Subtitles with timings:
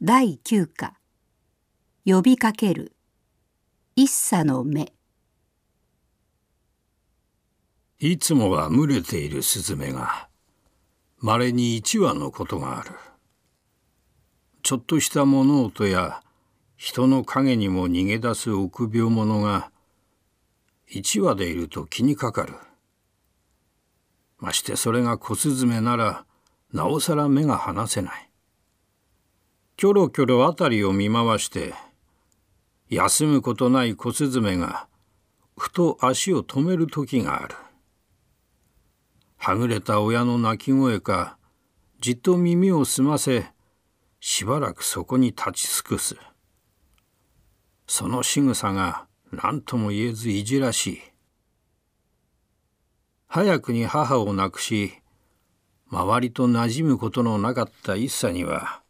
[0.00, 0.94] 第9課。
[2.04, 2.92] 呼びかける。
[3.96, 4.92] 一茶の目。
[7.98, 10.28] いつもは群れているスズメが
[11.18, 12.92] 稀に一羽のことがある。
[14.62, 16.22] ちょっとした物音や
[16.76, 19.72] 人の影にも逃げ出す臆病者が
[20.86, 22.54] 一羽でいると気にかかる。
[24.38, 26.24] ましてそれが小スズメなら
[26.72, 28.27] なおさら目が離せない。
[29.78, 31.72] キョロキョロ辺りを見回して
[32.90, 34.88] 休むことない小スズメが
[35.56, 37.54] ふと足を止める時がある。
[39.36, 41.38] はぐれた親の泣き声か
[42.00, 43.46] じっと耳を澄ませ
[44.18, 46.16] しばらくそこに立ち尽くす。
[47.86, 51.00] その仕草が何とも言えずいじらしい。
[53.28, 54.94] 早くに母を亡くし
[55.88, 58.82] 周りと馴染むことのなかった一茶には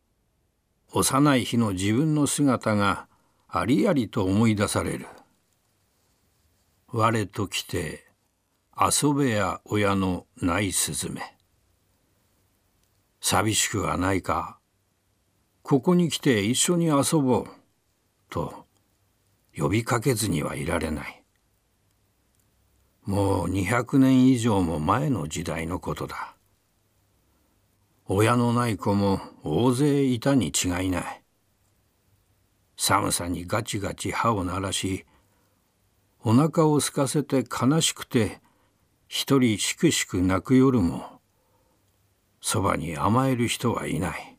[0.92, 3.06] 幼い日の自分の姿が
[3.48, 5.06] ありありと思い出される。
[6.90, 8.06] 我と来て
[8.74, 11.20] 遊べや親のないすずめ
[13.20, 14.58] 寂しくはないか。
[15.62, 17.46] ここに来て一緒に遊ぼう。
[18.30, 18.64] と
[19.54, 21.22] 呼びかけずにはいられない。
[23.04, 26.37] もう200年以上も前の時代のことだ。
[28.10, 31.22] 親のない子も大勢いたに違いない。
[32.74, 35.04] 寒さにガチガチ歯を鳴らし
[36.24, 38.40] お腹を空かせて悲しくて
[39.08, 41.20] 一人しくしく泣く夜も
[42.40, 44.38] そばに甘える人はいない。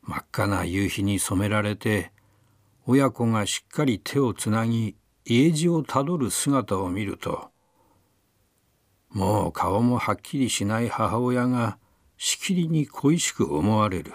[0.00, 2.10] 真っ赤な夕日に染められて
[2.86, 4.96] 親子がしっかり手をつなぎ
[5.26, 7.51] 家路をたどる姿を見ると
[9.12, 11.78] もう顔もはっきりしない母親が
[12.16, 14.12] しきりに恋しく思われる。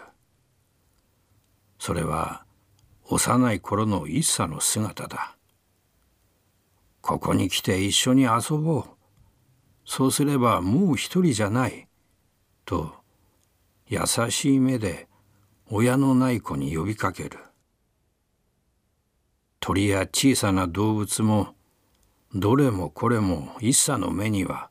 [1.79, 2.43] それは
[3.05, 5.35] 幼い頃の一茶の姿だ。
[7.01, 8.83] ここに来て一緒に遊ぼう。
[9.85, 11.87] そうすればもう一人じゃない。
[12.65, 12.95] と
[13.87, 15.07] 優しい目で
[15.69, 17.39] 親のない子に呼びかける。
[19.59, 21.55] 鳥や小さな動物も
[22.33, 24.69] どれもこれも一茶の目には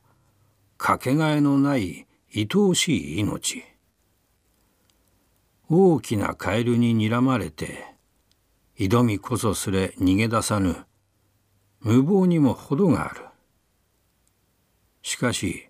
[0.77, 2.05] かけがえのない
[2.35, 3.63] 愛おしい命。
[5.69, 7.83] 大きなカエルに睨まれて
[8.77, 10.85] 挑みこそすれ逃げ出さぬ
[11.81, 13.25] 無謀にも程がある。
[15.01, 15.67] しかし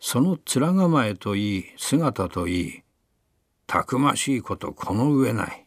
[0.00, 2.82] その面構えといい姿といい
[3.66, 5.66] たくましいことこの上ない。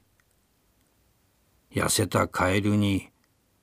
[1.71, 3.09] 痩せたカエルに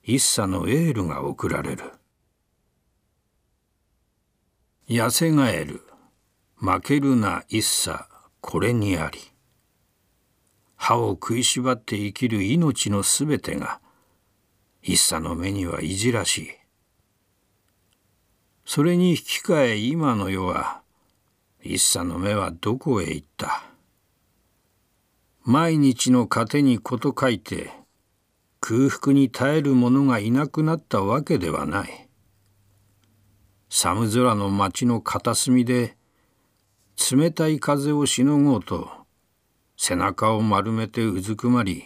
[0.01, 1.91] 一茶のエールが送られる。
[4.89, 5.81] 痩せガエル
[6.57, 8.09] 負けるな一茶。
[8.41, 9.19] これにあり。
[10.75, 13.79] 歯を食いしばって生きる命のすべてが
[14.81, 16.49] 一茶の目にはいじらしい。
[18.65, 20.81] それに引き換え今の世は
[21.61, 23.63] 一茶の目はどこへ行った。
[25.43, 27.71] 毎日の糧にこと書いて
[28.59, 32.09] 空腹に耐える者がいなくなったわけではない。
[33.75, 35.97] 寒空の町の片隅で
[37.11, 38.87] 冷たい風をしのごうと
[39.77, 41.83] 背中を丸めてうずくまり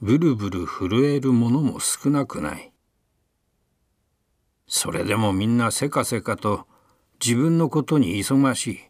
[0.00, 2.72] ブルブル震えるものも少なくない。
[4.68, 6.68] それでもみんなせかせかと
[7.20, 8.80] 自分のことに忙しい。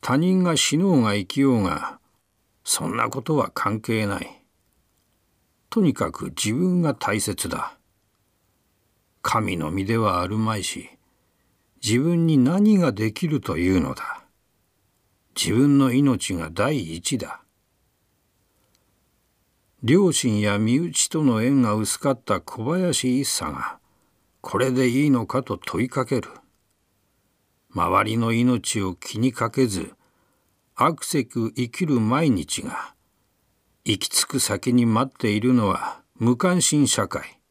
[0.00, 2.00] 他人が死のうが生きようが
[2.64, 4.42] そんなことは関係ない。
[5.70, 7.78] とにかく自分が大切だ。
[9.22, 10.90] 神の身ではあるまいし
[11.82, 14.22] 自分に何ができるというのだ。
[15.34, 17.40] 自分の命が第一だ。
[19.82, 23.78] 両親や身内との縁が薄かった小林一茶が
[24.40, 26.28] これでいいのかと問いかける。
[27.74, 29.94] 周りの命を気にかけず
[30.76, 32.94] あくせく生きる毎日が
[33.84, 37.41] 行き着く先に待っているのは無関心社会。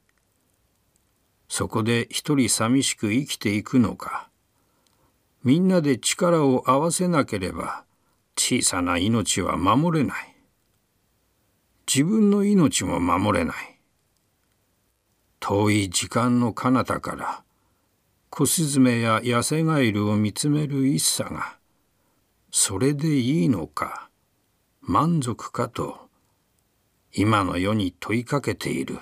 [1.51, 4.30] そこで一人寂しく生きていくのか。
[5.44, 7.83] みんなで力を合わせなければ
[8.38, 10.33] 小さな命は守れない。
[11.86, 13.56] 自分の命も守れない。
[15.42, 17.44] 遠い時間の彼方から
[18.30, 21.57] 小スズメやヤセガエルを見つめる一茶が
[22.50, 24.09] それでいいのか
[24.80, 25.98] 満足かと
[27.13, 29.00] 今の世に問いかけている。